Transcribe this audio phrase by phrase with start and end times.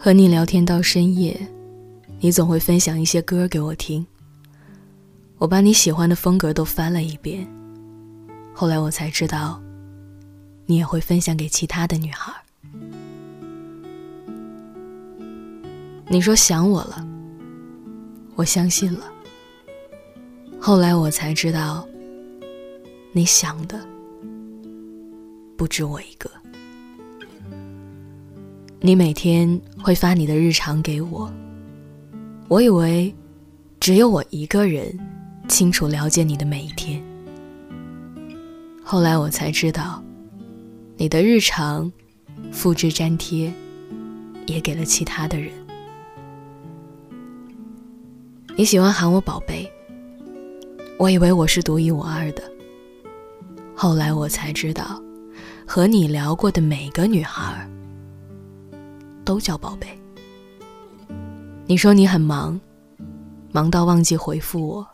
[0.00, 1.36] 和你聊天到深夜，
[2.20, 4.06] 你总会分享一些歌给我听。
[5.38, 7.44] 我把你喜欢的风格都翻了一遍，
[8.54, 9.60] 后来我才知道，
[10.66, 12.32] 你也会分享给其他的女孩。
[16.06, 17.04] 你说想我了，
[18.36, 19.12] 我相信了。
[20.60, 21.84] 后来我才知道，
[23.10, 23.84] 你想的
[25.56, 26.30] 不止我一个。
[28.80, 31.28] 你每天会发你的日常给我，
[32.46, 33.12] 我以为
[33.80, 34.96] 只有我一个人
[35.48, 37.02] 清楚了解你的每一天。
[38.84, 40.00] 后来我才知道，
[40.96, 41.92] 你的日常
[42.52, 43.52] 复制粘贴
[44.46, 45.50] 也给了其他的人。
[48.56, 49.68] 你喜欢喊我宝贝，
[50.98, 52.44] 我以为我是独一无二的。
[53.74, 55.02] 后来我才知道，
[55.66, 57.68] 和你聊过的每个女孩。
[59.28, 59.86] 都叫宝贝。
[61.66, 62.58] 你说你很忙，
[63.52, 64.88] 忙到忘记回复我。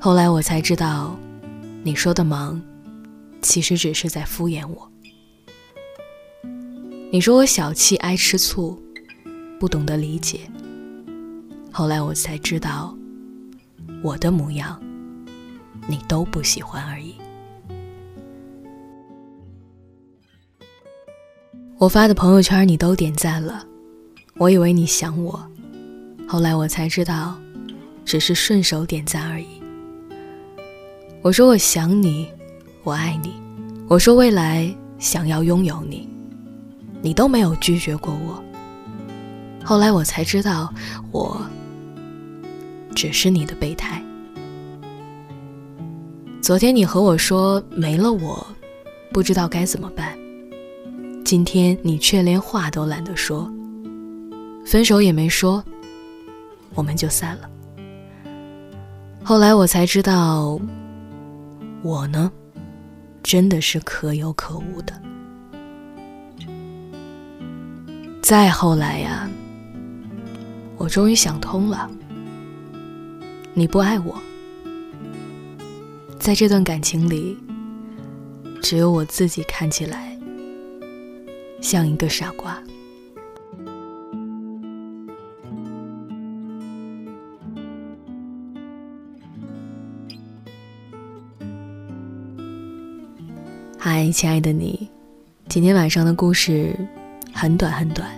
[0.00, 1.14] 后来我才知道，
[1.84, 2.58] 你说的忙，
[3.42, 4.90] 其实只是在敷衍我。
[7.12, 8.82] 你说我小气爱吃醋，
[9.60, 10.50] 不懂得理解。
[11.70, 12.96] 后来我才知道，
[14.02, 14.82] 我的模样，
[15.86, 17.16] 你都不喜欢而已。
[21.78, 23.62] 我发的朋友圈你都点赞了，
[24.38, 25.38] 我以为你想我，
[26.26, 27.38] 后来我才知道，
[28.02, 29.46] 只是顺手点赞而已。
[31.20, 32.26] 我说我想你，
[32.82, 33.34] 我爱你，
[33.88, 36.08] 我说未来想要拥有你，
[37.02, 38.42] 你都没有拒绝过我。
[39.62, 40.72] 后来我才知道，
[41.12, 41.38] 我
[42.94, 44.02] 只是你的备胎。
[46.40, 48.46] 昨天你和我说没了我，
[49.12, 50.16] 不知道该怎么办。
[51.26, 53.52] 今天你却连话都懒得说，
[54.64, 55.60] 分手也没说，
[56.72, 57.50] 我们就散了。
[59.24, 60.56] 后来我才知道，
[61.82, 62.30] 我呢，
[63.24, 64.94] 真的是可有可无的。
[68.22, 69.28] 再后来呀，
[70.76, 71.90] 我终于想通了，
[73.52, 74.14] 你不爱我，
[76.20, 77.36] 在这段感情里，
[78.62, 80.15] 只有我自己看起来。
[81.66, 82.56] 像一个傻瓜。
[93.76, 94.88] 嗨，亲爱的你，
[95.48, 96.72] 今天晚上的故事
[97.32, 98.08] 很短很短，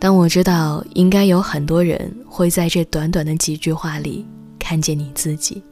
[0.00, 4.26] 但我知道应该有很多人会在这短短的几句话里
[4.58, 5.62] 看见你自己。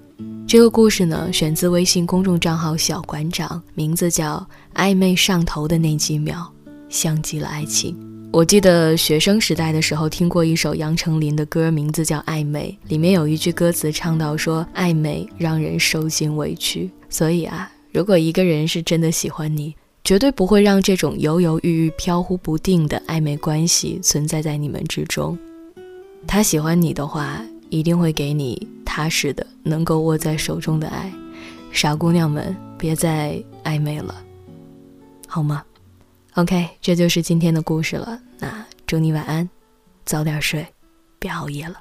[0.53, 4.47] 这个故事呢，选自微信公众账号“小馆长”，名字叫
[4.77, 6.47] “暧昧上头的那几秒，
[6.91, 7.97] 像极了爱情”。
[8.31, 19.75] 我记得学生时代的时候听过一首杨丞琳的歌，名字叫《暧昧》，里面有一句歌词唱到说：“暧昧让人受尽委屈。”所以啊，如果一个人是真的喜欢你，
[20.05, 25.39] 绝对不会让这种犹犹豫豫、飘忽不定的暧昧关系存在在你们之中。
[26.27, 27.43] 他喜欢你的话。
[27.73, 31.11] 一定会给你踏实的、能够握在手中的爱，
[31.73, 34.15] 傻姑娘们，别再暧昧了，
[35.27, 35.65] 好吗
[36.35, 38.21] ？OK，这就是今天的故事了。
[38.39, 39.49] 那祝你晚安，
[40.05, 40.67] 早点睡，
[41.19, 41.81] 别熬夜了。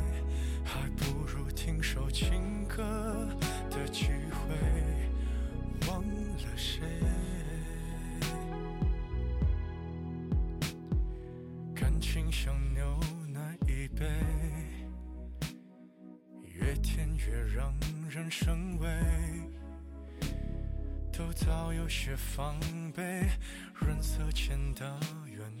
[2.11, 2.83] 情歌
[3.69, 4.55] 的机会，
[5.87, 6.81] 忘了谁？
[11.73, 12.99] 感情像牛
[13.29, 14.05] 奶一杯，
[16.43, 17.73] 越甜越让
[18.09, 18.87] 人生畏，
[21.11, 22.59] 都早有些防
[22.93, 23.29] 备，
[23.73, 25.60] 润色前的原。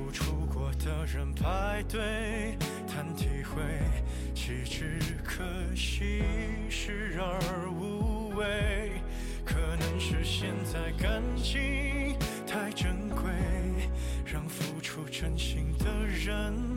[0.00, 2.56] 付出过的人排队
[2.88, 3.60] 谈体会，
[4.34, 5.44] 岂知可
[5.76, 6.22] 惜
[6.70, 8.92] 视而无味。
[9.44, 12.16] 可能是现在感情
[12.46, 13.30] 太珍贵，
[14.24, 16.69] 让付出真心的人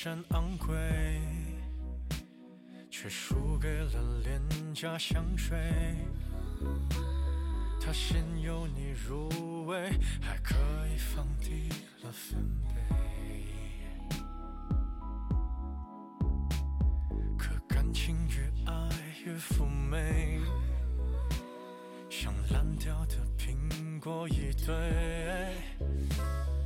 [0.00, 1.20] 一身昂贵，
[2.90, 4.40] 却输给了廉
[4.72, 5.58] 价香水。
[7.78, 9.90] 它先由你入味，
[10.22, 10.54] 还可
[10.86, 11.68] 以放低
[12.02, 12.72] 了分贝。
[17.36, 18.88] 可感情越爱
[19.26, 20.40] 越妩媚，
[22.08, 24.74] 像烂掉的苹果一堆。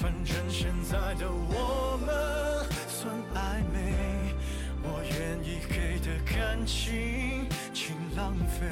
[0.00, 2.08] 反正现在的我们
[2.88, 4.34] 算暧昧，
[4.82, 8.66] 我愿意给的感情请浪费。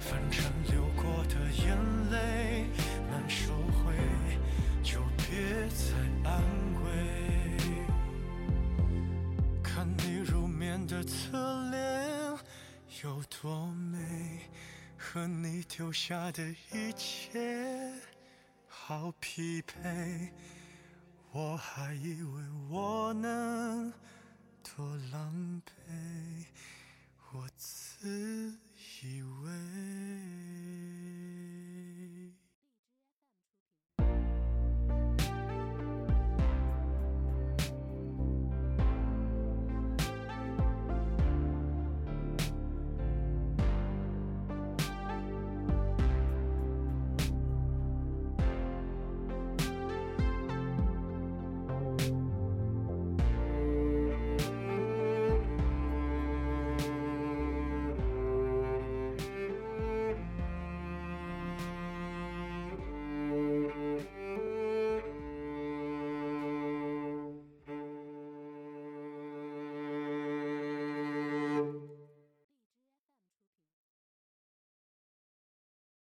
[0.00, 0.42] 反正
[0.72, 1.76] 流过的眼
[2.10, 2.64] 泪
[3.10, 3.92] 难收回，
[4.82, 5.94] 就别再
[6.30, 6.42] 安
[6.82, 6.88] 慰。
[9.62, 11.36] 看你入眠的侧
[11.70, 11.78] 脸
[13.04, 13.98] 有多美，
[14.96, 16.42] 和你丢下的
[16.72, 17.92] 一切。
[18.88, 20.30] 好疲惫
[21.32, 23.92] 我还以为我能
[24.62, 26.27] 多狼狈。